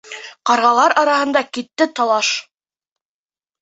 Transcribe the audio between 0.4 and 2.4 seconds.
Ҡарғалар араһында китте талаш